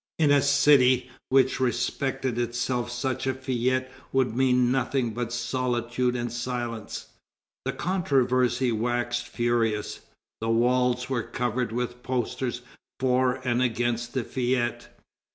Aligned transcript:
In 0.17 0.31
a 0.31 0.41
city 0.41 1.11
which 1.29 1.59
respected 1.59 2.39
itself 2.39 2.89
such 2.89 3.27
a 3.27 3.35
fête 3.35 3.87
would 4.11 4.35
meet 4.35 4.53
nothing 4.53 5.13
but 5.13 5.31
solitude 5.31 6.15
and 6.15 6.31
silence." 6.31 7.09
The 7.65 7.73
controversy 7.73 8.71
waxed 8.71 9.27
furious. 9.27 9.99
The 10.39 10.49
walls 10.49 11.07
were 11.07 11.21
covered 11.21 11.71
with 11.71 12.01
posters 12.01 12.63
for 12.99 13.35
and 13.47 13.61
against 13.61 14.15
the 14.15 14.23
fête. 14.23 14.87